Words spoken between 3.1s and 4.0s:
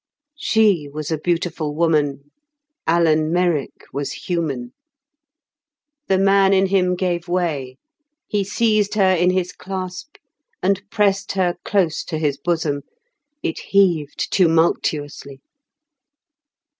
Merrick